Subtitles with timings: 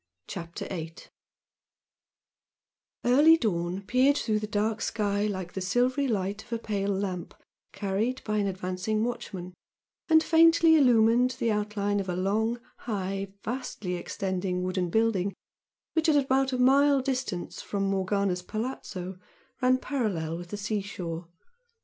[0.25, 0.93] CHAPTER VIII
[3.05, 7.35] Early dawn peered through the dark sky like the silvery light of a pale lamp
[7.71, 9.53] carried by an advancing watchman,
[10.09, 15.35] and faintly illumined the outline of a long, high, vastly extending wooden building
[15.93, 19.19] which, at about a mile distant from Morgana's "palazzo"
[19.61, 21.27] ran parallel with the sea shore.